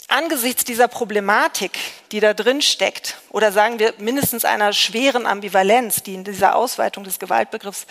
[0.08, 1.78] angesichts dieser Problematik,
[2.12, 7.04] die da drin steckt, oder sagen wir mindestens einer schweren Ambivalenz, die in dieser Ausweitung
[7.04, 7.86] des Gewaltbegriffs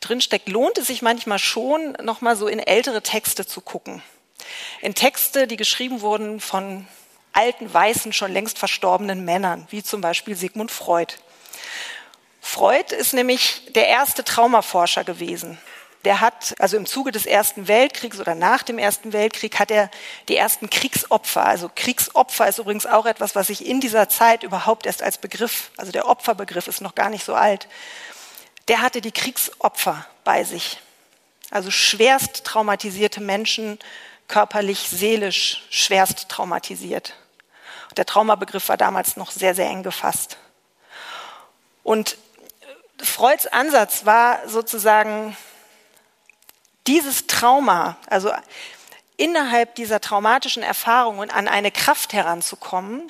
[0.00, 4.02] drinsteckt, lohnt es sich manchmal schon, nochmal so in ältere Texte zu gucken.
[4.80, 6.86] In Texte, die geschrieben wurden von
[7.32, 11.14] alten, weißen, schon längst verstorbenen Männern, wie zum Beispiel Sigmund Freud.
[12.40, 15.58] Freud ist nämlich der erste Traumaforscher gewesen
[16.04, 19.90] der hat, also im Zuge des Ersten Weltkriegs oder nach dem Ersten Weltkrieg, hat er
[20.28, 24.86] die ersten Kriegsopfer, also Kriegsopfer ist übrigens auch etwas, was sich in dieser Zeit überhaupt
[24.86, 27.68] erst als Begriff, also der Opferbegriff ist noch gar nicht so alt,
[28.68, 30.80] der hatte die Kriegsopfer bei sich.
[31.50, 33.78] Also schwerst traumatisierte Menschen,
[34.28, 37.14] körperlich, seelisch schwerst traumatisiert.
[37.96, 40.36] Der Traumabegriff war damals noch sehr, sehr eng gefasst.
[41.82, 42.16] Und
[43.02, 45.36] Freuds Ansatz war sozusagen
[46.86, 48.32] dieses Trauma, also
[49.16, 53.08] innerhalb dieser traumatischen Erfahrungen an eine Kraft heranzukommen.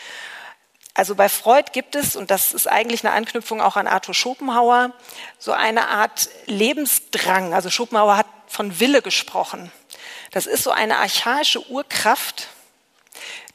[0.94, 4.92] Also bei Freud gibt es, und das ist eigentlich eine Anknüpfung auch an Arthur Schopenhauer,
[5.38, 7.54] so eine Art Lebensdrang.
[7.54, 9.70] Also Schopenhauer hat von Wille gesprochen.
[10.32, 12.48] Das ist so eine archaische Urkraft,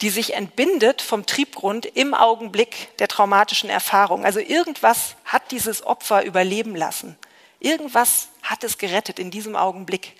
[0.01, 4.25] die sich entbindet vom Triebgrund im Augenblick der traumatischen Erfahrung.
[4.25, 7.17] Also irgendwas hat dieses Opfer überleben lassen.
[7.59, 10.13] Irgendwas hat es gerettet in diesem Augenblick.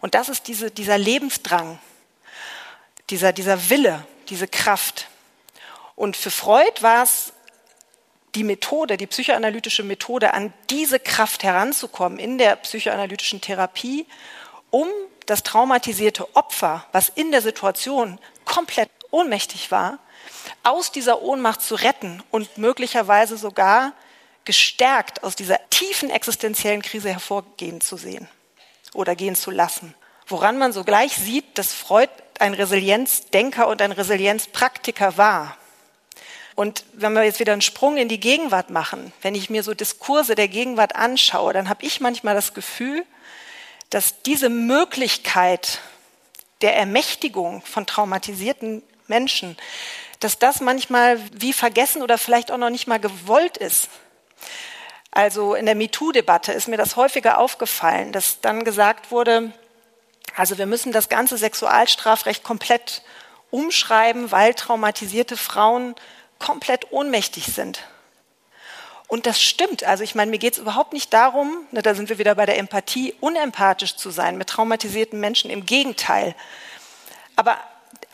[0.00, 1.78] Und das ist diese, dieser Lebensdrang,
[3.10, 5.08] dieser, dieser Wille, diese Kraft.
[5.96, 7.32] Und für Freud war es
[8.34, 14.06] die Methode, die psychoanalytische Methode, an diese Kraft heranzukommen in der psychoanalytischen Therapie,
[14.70, 14.88] um
[15.26, 19.98] das traumatisierte Opfer, was in der Situation komplett ohnmächtig war,
[20.64, 23.92] aus dieser Ohnmacht zu retten und möglicherweise sogar
[24.44, 28.28] gestärkt aus dieser tiefen existenziellen Krise hervorgehen zu sehen
[28.92, 29.94] oder gehen zu lassen.
[30.26, 35.56] Woran man sogleich sieht, dass Freud ein Resilienzdenker und ein Resilienzpraktiker war.
[36.56, 39.74] Und wenn wir jetzt wieder einen Sprung in die Gegenwart machen, wenn ich mir so
[39.74, 43.04] Diskurse der Gegenwart anschaue, dann habe ich manchmal das Gefühl,
[43.90, 45.80] dass diese Möglichkeit
[46.62, 49.56] der Ermächtigung von traumatisierten Menschen,
[50.20, 53.88] dass das manchmal wie vergessen oder vielleicht auch noch nicht mal gewollt ist.
[55.10, 59.52] Also in der MeToo-Debatte ist mir das häufiger aufgefallen, dass dann gesagt wurde,
[60.36, 63.02] also wir müssen das ganze Sexualstrafrecht komplett
[63.50, 65.94] umschreiben, weil traumatisierte Frauen
[66.40, 67.84] komplett ohnmächtig sind.
[69.06, 69.84] Und das stimmt.
[69.84, 72.46] Also ich meine, mir geht es überhaupt nicht darum, ne, da sind wir wieder bei
[72.46, 75.50] der Empathie, unempathisch zu sein mit traumatisierten Menschen.
[75.50, 76.34] Im Gegenteil.
[77.36, 77.58] Aber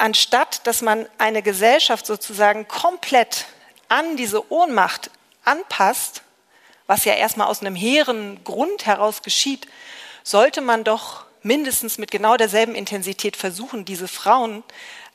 [0.00, 3.46] anstatt, dass man eine Gesellschaft sozusagen komplett
[3.88, 5.10] an diese Ohnmacht
[5.44, 6.22] anpasst,
[6.86, 9.66] was ja erstmal aus einem hehren Grund heraus geschieht,
[10.22, 14.62] sollte man doch mindestens mit genau derselben Intensität versuchen, diese Frauen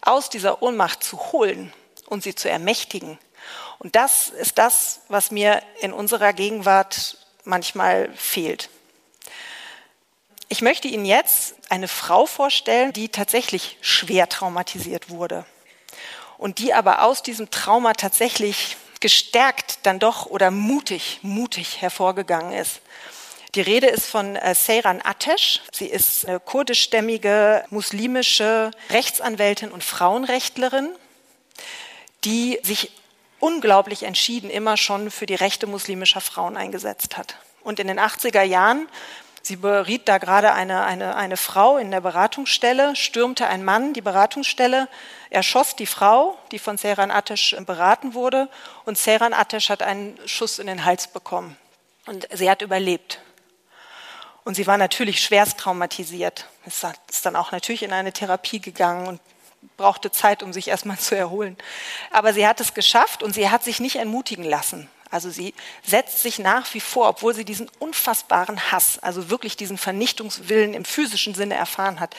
[0.01, 1.73] aus dieser Ohnmacht zu holen
[2.07, 3.17] und sie zu ermächtigen.
[3.79, 8.69] Und das ist das, was mir in unserer Gegenwart manchmal fehlt.
[10.55, 15.43] Ich möchte Ihnen jetzt eine Frau vorstellen, die tatsächlich schwer traumatisiert wurde
[16.37, 22.79] und die aber aus diesem Trauma tatsächlich gestärkt dann doch oder mutig, mutig hervorgegangen ist.
[23.55, 25.59] Die Rede ist von äh, Seyran Atesh.
[25.73, 30.87] Sie ist eine kurdischstämmige muslimische Rechtsanwältin und Frauenrechtlerin,
[32.23, 32.91] die sich
[33.41, 37.35] unglaublich entschieden immer schon für die Rechte muslimischer Frauen eingesetzt hat.
[37.61, 38.87] Und in den 80er Jahren,
[39.45, 44.01] sie beriet da gerade eine, eine, eine Frau in der Beratungsstelle, stürmte ein Mann die
[44.01, 44.87] Beratungsstelle,
[45.29, 48.49] erschoss die Frau, die von Seyran Atesh beraten wurde,
[48.85, 51.57] und Seyran Atesh hat einen Schuss in den Hals bekommen.
[52.07, 53.19] Und sie hat überlebt.
[54.43, 56.47] Und sie war natürlich schwerst traumatisiert.
[56.65, 56.85] Ist
[57.23, 59.21] dann auch natürlich in eine Therapie gegangen und
[59.77, 61.57] brauchte Zeit, um sich erstmal zu erholen.
[62.11, 64.89] Aber sie hat es geschafft und sie hat sich nicht entmutigen lassen.
[65.11, 69.77] Also sie setzt sich nach wie vor, obwohl sie diesen unfassbaren Hass, also wirklich diesen
[69.77, 72.15] Vernichtungswillen im physischen Sinne erfahren hat,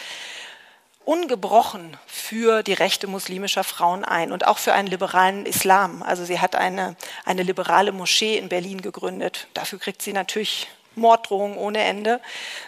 [1.05, 6.03] ungebrochen für die Rechte muslimischer Frauen ein und auch für einen liberalen Islam.
[6.03, 9.47] Also sie hat eine, eine liberale Moschee in Berlin gegründet.
[9.55, 12.21] Dafür kriegt sie natürlich Morddrohungen ohne Ende.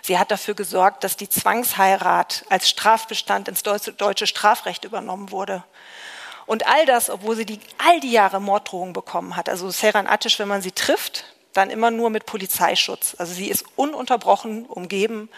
[0.02, 5.64] Sie hat dafür gesorgt, dass die Zwangsheirat als Strafbestand ins deutsche Strafrecht übernommen wurde.
[6.48, 9.50] Und all das, obwohl sie die, all die Jahre Morddrohungen bekommen hat.
[9.50, 13.16] Also Seran Attisch, wenn man sie trifft, dann immer nur mit Polizeischutz.
[13.18, 15.28] Also sie ist ununterbrochen umgeben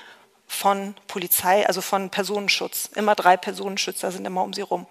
[0.47, 2.91] von Polizei, also von Personenschutz.
[2.95, 4.87] Immer drei Personenschützer sind immer um sie rum.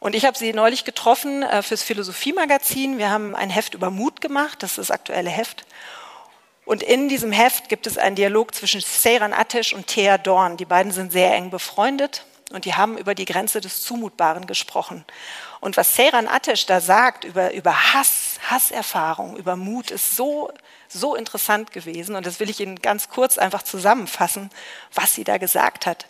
[0.00, 2.98] Und ich habe sie neulich getroffen äh, fürs Philosophie-Magazin.
[2.98, 5.66] Wir haben ein Heft über Mut gemacht, das ist das aktuelle Heft.
[6.64, 10.56] Und in diesem Heft gibt es einen Dialog zwischen Seyran Atesh und Thea Dorn.
[10.56, 15.04] Die beiden sind sehr eng befreundet und die haben über die Grenze des Zumutbaren gesprochen.
[15.60, 20.50] Und was Seyran Atesh da sagt über, über Hass, Hasserfahrung, über Mut, ist so,
[20.88, 22.14] so interessant gewesen.
[22.14, 24.50] Und das will ich Ihnen ganz kurz einfach zusammenfassen,
[24.94, 26.06] was sie da gesagt hat.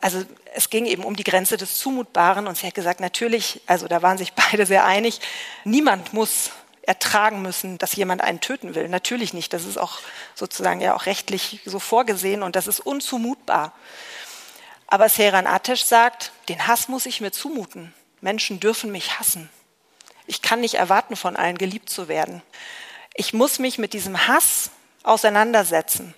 [0.00, 0.24] Also
[0.54, 4.02] es ging eben um die Grenze des Zumutbaren und sie hat gesagt, natürlich, also da
[4.02, 5.20] waren sich beide sehr einig,
[5.64, 6.50] niemand muss
[6.82, 8.88] ertragen müssen, dass jemand einen töten will.
[8.88, 9.52] Natürlich nicht.
[9.52, 9.98] Das ist auch
[10.34, 13.74] sozusagen ja auch rechtlich so vorgesehen und das ist unzumutbar.
[14.88, 17.94] Aber Seran Atesh sagt, den Hass muss ich mir zumuten.
[18.20, 19.48] Menschen dürfen mich hassen.
[20.26, 22.42] Ich kann nicht erwarten, von allen geliebt zu werden.
[23.14, 24.70] Ich muss mich mit diesem Hass
[25.02, 26.14] auseinandersetzen.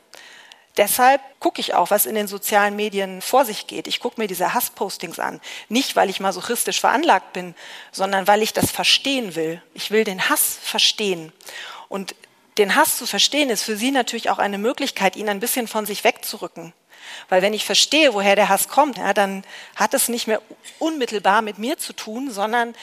[0.77, 3.89] Deshalb gucke ich auch, was in den sozialen Medien vor sich geht.
[3.89, 5.41] Ich gucke mir diese Hasspostings an.
[5.69, 7.57] Nicht, weil ich masochistisch veranlagt bin,
[7.91, 9.61] sondern weil ich das verstehen will.
[9.75, 11.33] Ich will den Hass verstehen.
[11.89, 12.15] Und
[12.57, 15.87] den Hass zu verstehen ist für Sie natürlich auch eine Möglichkeit, ihn ein bisschen von
[15.87, 16.73] sich wegzurücken.
[17.29, 19.45] Weil wenn ich verstehe, woher der Hass kommt, ja, dann
[19.77, 20.41] hat es nicht mehr
[20.79, 22.75] unmittelbar mit mir zu tun, sondern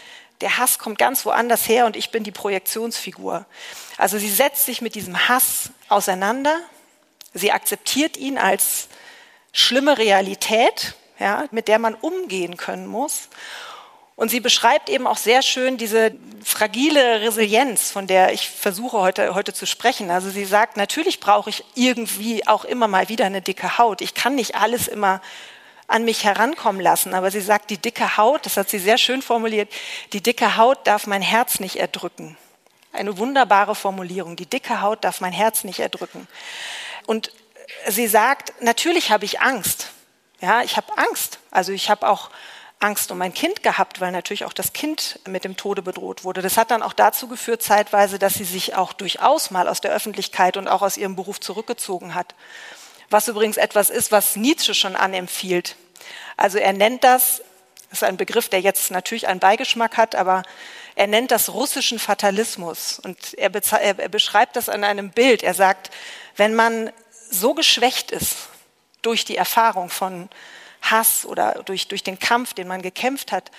[0.42, 3.46] der Hass kommt ganz woanders her und ich bin die Projektionsfigur.
[3.98, 6.60] Also sie setzt sich mit diesem Hass auseinander
[7.38, 8.88] Sie akzeptiert ihn als
[9.52, 13.30] schlimme Realität, ja, mit der man umgehen können muss.
[14.18, 16.12] Und sie beschreibt eben auch sehr schön diese
[16.44, 20.10] fragile Resilienz, von der ich versuche heute, heute zu sprechen.
[20.10, 24.02] Also sie sagt, natürlich brauche ich irgendwie auch immer mal wieder eine dicke Haut.
[24.02, 25.22] Ich kann nicht alles immer
[25.86, 27.14] an mich herankommen lassen.
[27.14, 29.72] Aber sie sagt, die dicke Haut, das hat sie sehr schön formuliert,
[30.14, 32.38] die dicke Haut darf mein Herz nicht erdrücken.
[32.94, 34.36] Eine wunderbare Formulierung.
[34.36, 36.28] Die dicke Haut darf mein Herz nicht erdrücken.
[37.06, 37.32] Und
[37.88, 39.92] sie sagt, natürlich habe ich Angst.
[40.42, 41.38] Ja, ich habe Angst.
[41.52, 42.32] Also ich habe auch
[42.80, 46.42] Angst um mein Kind gehabt, weil natürlich auch das Kind mit dem Tode bedroht wurde.
[46.42, 49.92] Das hat dann auch dazu geführt, zeitweise, dass sie sich auch durchaus mal aus der
[49.92, 52.36] Öffentlichkeit und auch aus ihrem Beruf zurückgezogen hat.
[53.10, 55.76] Was übrigens etwas ist, was Nietzsche schon anempfiehlt.
[56.36, 57.42] Also er nennt das,
[57.90, 60.44] das ist ein Begriff, der jetzt natürlich einen Beigeschmack hat, aber
[60.96, 65.42] er nennt das russischen Fatalismus und er, er beschreibt das an einem Bild.
[65.42, 65.90] Er sagt,
[66.36, 66.92] wenn man
[67.32, 68.50] so geschwächt ist
[69.02, 70.30] durch die Erfahrung von
[70.82, 73.52] Hass oder durch, durch den Kampf, den man gekämpft hat,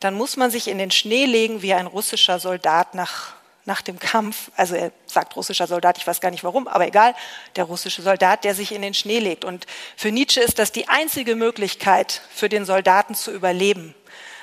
[0.00, 3.34] dann muss man sich in den Schnee legen wie ein russischer Soldat nach,
[3.64, 4.50] nach dem Kampf.
[4.56, 7.14] Also er sagt russischer Soldat, ich weiß gar nicht warum, aber egal,
[7.56, 9.44] der russische Soldat, der sich in den Schnee legt.
[9.44, 13.94] Und für Nietzsche ist das die einzige Möglichkeit für den Soldaten zu überleben.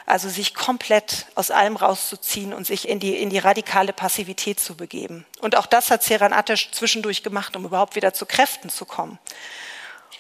[0.07, 4.75] Also sich komplett aus allem rauszuziehen und sich in die, in die radikale Passivität zu
[4.75, 5.25] begeben.
[5.39, 9.19] Und auch das hat Seran Atesh zwischendurch gemacht, um überhaupt wieder zu Kräften zu kommen.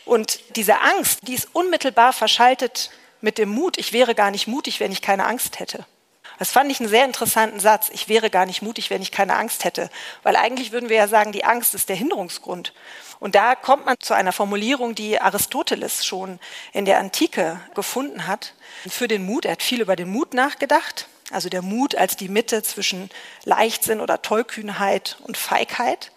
[0.05, 3.77] Und diese Angst, die ist unmittelbar verschaltet mit dem Mut.
[3.77, 5.85] Ich wäre gar nicht mutig, wenn ich keine Angst hätte.
[6.39, 7.89] Das fand ich einen sehr interessanten Satz.
[7.93, 9.91] Ich wäre gar nicht mutig, wenn ich keine Angst hätte.
[10.23, 12.73] Weil eigentlich würden wir ja sagen, die Angst ist der Hinderungsgrund.
[13.19, 16.39] Und da kommt man zu einer Formulierung, die Aristoteles schon
[16.73, 18.55] in der Antike gefunden hat.
[18.89, 19.45] Für den Mut.
[19.45, 21.07] Er hat viel über den Mut nachgedacht.
[21.29, 23.11] Also der Mut als die Mitte zwischen
[23.43, 26.11] Leichtsinn oder Tollkühnheit und Feigheit.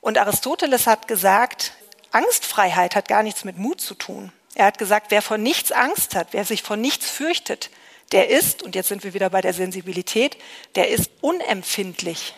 [0.00, 1.72] Und Aristoteles hat gesagt,
[2.14, 4.32] Angstfreiheit hat gar nichts mit Mut zu tun.
[4.54, 7.70] Er hat gesagt, wer vor nichts Angst hat, wer sich vor nichts fürchtet,
[8.12, 10.36] der ist, und jetzt sind wir wieder bei der Sensibilität,
[10.76, 12.34] der ist unempfindlich.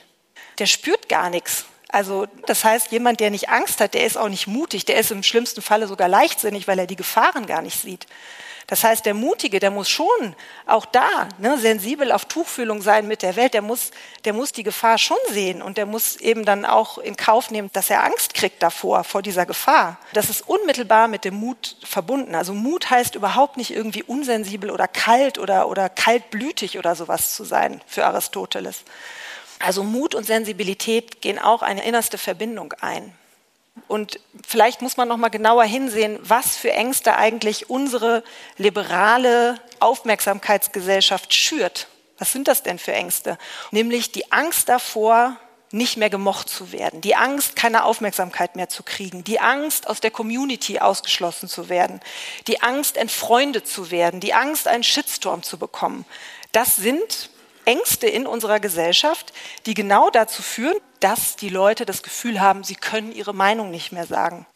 [0.58, 1.66] Der spürt gar nichts.
[1.88, 5.10] Also das heißt, jemand, der nicht Angst hat, der ist auch nicht mutig, der ist
[5.10, 8.06] im schlimmsten Falle sogar leichtsinnig, weil er die Gefahren gar nicht sieht.
[8.68, 10.34] Das heißt, der Mutige, der muss schon
[10.66, 13.54] auch da ne, sensibel auf Tuchfühlung sein mit der Welt.
[13.54, 13.92] Der muss,
[14.24, 17.70] der muss die Gefahr schon sehen und der muss eben dann auch in Kauf nehmen,
[17.72, 19.98] dass er Angst kriegt davor, vor dieser Gefahr.
[20.14, 22.34] Das ist unmittelbar mit dem Mut verbunden.
[22.34, 27.44] Also Mut heißt überhaupt nicht irgendwie unsensibel oder kalt oder, oder kaltblütig oder sowas zu
[27.44, 28.82] sein für Aristoteles.
[29.58, 33.12] Also Mut und Sensibilität gehen auch eine innerste Verbindung ein.
[33.88, 38.24] Und vielleicht muss man noch mal genauer hinsehen, was für Ängste eigentlich unsere
[38.56, 41.88] liberale Aufmerksamkeitsgesellschaft schürt.
[42.18, 43.38] Was sind das denn für Ängste?
[43.70, 45.36] Nämlich die Angst davor,
[45.72, 50.00] nicht mehr gemocht zu werden, die Angst, keine Aufmerksamkeit mehr zu kriegen, die Angst, aus
[50.00, 52.00] der Community ausgeschlossen zu werden,
[52.46, 56.04] die Angst, entfreundet zu werden, die Angst, einen Shitstorm zu bekommen.
[56.52, 57.30] Das sind
[57.66, 59.32] Ängste in unserer Gesellschaft,
[59.66, 63.92] die genau dazu führen, dass die Leute das Gefühl haben, sie können ihre Meinung nicht
[63.92, 64.46] mehr sagen.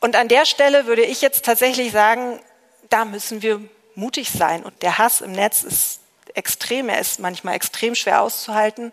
[0.00, 2.40] Und an der Stelle würde ich jetzt tatsächlich sagen,
[2.88, 3.60] da müssen wir
[3.94, 4.62] mutig sein.
[4.62, 6.00] Und der Hass im Netz ist
[6.34, 8.92] extrem, er ist manchmal extrem schwer auszuhalten.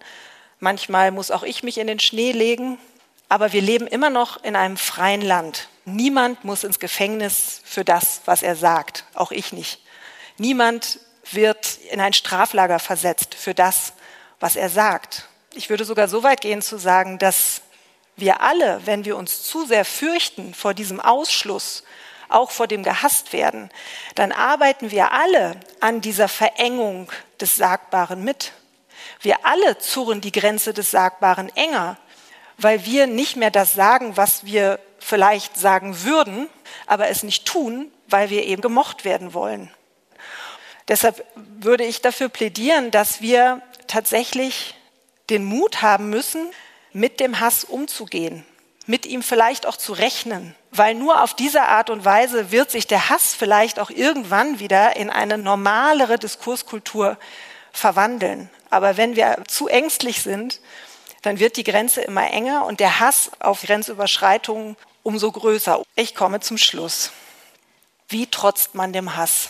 [0.60, 2.78] Manchmal muss auch ich mich in den Schnee legen.
[3.30, 5.68] Aber wir leben immer noch in einem freien Land.
[5.86, 9.82] Niemand muss ins Gefängnis für das, was er sagt, auch ich nicht.
[10.38, 11.00] Niemand
[11.32, 13.94] wird in ein Straflager versetzt für das,
[14.40, 15.28] was er sagt.
[15.54, 17.62] Ich würde sogar so weit gehen zu sagen, dass
[18.16, 21.84] wir alle, wenn wir uns zu sehr fürchten vor diesem Ausschluss,
[22.30, 23.70] auch vor dem gehasst werden,
[24.16, 28.54] dann arbeiten wir alle an dieser Verengung des Sagbaren mit.
[29.22, 31.98] Wir alle zurren die Grenze des Sagbaren enger,
[32.58, 36.50] weil wir nicht mehr das sagen, was wir vielleicht sagen würden,
[36.88, 39.72] aber es nicht tun, weil wir eben gemocht werden wollen.
[40.88, 44.76] Deshalb würde ich dafür plädieren, dass wir tatsächlich
[45.30, 46.52] den Mut haben müssen,
[46.92, 48.46] mit dem Hass umzugehen,
[48.86, 52.86] mit ihm vielleicht auch zu rechnen, weil nur auf diese Art und Weise wird sich
[52.86, 57.18] der Hass vielleicht auch irgendwann wieder in eine normalere Diskurskultur
[57.72, 58.50] verwandeln.
[58.70, 60.60] Aber wenn wir zu ängstlich sind,
[61.22, 65.82] dann wird die Grenze immer enger und der Hass auf Grenzüberschreitungen umso größer.
[65.96, 67.12] Ich komme zum Schluss.
[68.10, 69.50] Wie trotzt man dem Hass?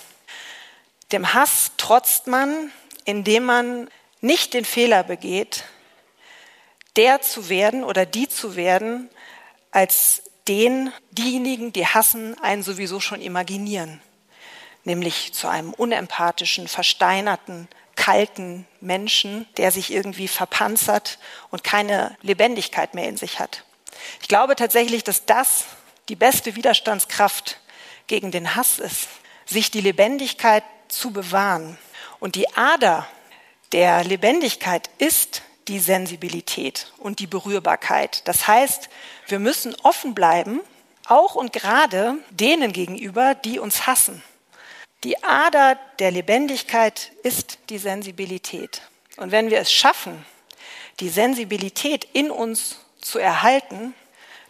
[1.12, 2.72] Dem Hass trotzt man,
[3.06, 3.90] indem man
[4.22, 5.66] nicht den Fehler begeht,
[6.96, 9.10] der zu werden oder die zu werden,
[9.72, 14.02] als den diejenigen, die hassen, einen sowieso schon imaginieren,
[14.84, 21.20] nämlich zu einem unempathischen, versteinerten, kalten Menschen, der sich irgendwie verpanzert
[21.52, 23.64] und keine Lebendigkeit mehr in sich hat.
[24.22, 25.66] Ich glaube tatsächlich, dass das
[26.10, 27.60] die beste Widerstandskraft
[28.08, 29.08] gegen den Hass ist,
[29.46, 30.64] sich die Lebendigkeit
[30.96, 31.78] zu bewahren.
[32.20, 33.08] Und die Ader
[33.72, 38.28] der Lebendigkeit ist die Sensibilität und die Berührbarkeit.
[38.28, 38.90] Das heißt,
[39.28, 40.62] wir müssen offen bleiben,
[41.08, 44.24] auch und gerade denen gegenüber, die uns hassen.
[45.04, 48.82] Die Ader der Lebendigkeit ist die Sensibilität.
[49.18, 50.26] Und wenn wir es schaffen,
[51.00, 53.94] die Sensibilität in uns zu erhalten,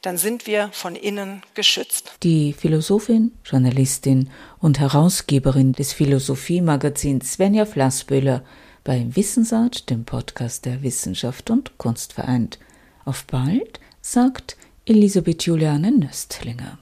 [0.04, 2.12] dann sind wir von innen geschützt.
[2.24, 4.30] Die Philosophin, Journalistin
[4.60, 8.43] und Herausgeberin des Philosophiemagazins Svenja Flassböhler
[8.84, 12.60] beim Wissensart, dem Podcast der Wissenschaft und Kunst vereint.
[13.06, 16.80] Auf bald, sagt Elisabeth Juliane Nöstlinger.